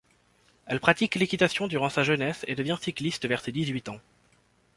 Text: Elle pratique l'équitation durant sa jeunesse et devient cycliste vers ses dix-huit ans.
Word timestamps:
Elle 0.65 0.79
pratique 0.79 1.13
l'équitation 1.13 1.67
durant 1.67 1.89
sa 1.91 2.01
jeunesse 2.01 2.43
et 2.47 2.55
devient 2.55 2.79
cycliste 2.81 3.27
vers 3.27 3.39
ses 3.41 3.51
dix-huit 3.51 3.87
ans. 3.87 3.99